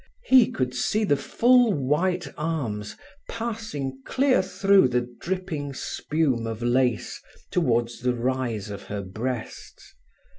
[0.25, 2.97] He could see the full white arms
[3.29, 9.93] passing clear through the dripping spume of lace, towards the rise of her breasts.